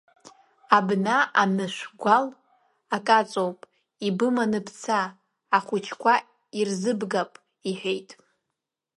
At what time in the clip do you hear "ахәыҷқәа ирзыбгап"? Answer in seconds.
5.55-7.31